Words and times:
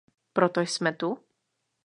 Proto 0.33 0.61
jsme 0.61 0.93
tu? 0.93 1.17